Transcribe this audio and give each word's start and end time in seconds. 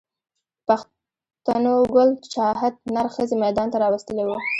پښتنو 0.67 1.75
ګل 1.95 2.09
چاهت 2.33 2.75
نر 2.93 3.07
ښځی 3.15 3.35
ميدان 3.43 3.67
ته 3.73 3.77
را 3.81 3.87
وستلی 3.93 4.23
و 4.25 4.29